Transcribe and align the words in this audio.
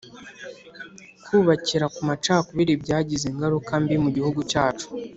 kubakira 1.23 1.85
ku 1.95 2.01
macakubiri 2.09 2.73
byagize 2.83 3.25
ingaruka 3.29 3.71
mbi 3.83 3.95
mugihugu 4.03 4.39
cyacu 4.51 4.87